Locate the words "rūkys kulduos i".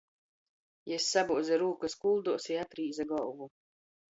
1.65-2.59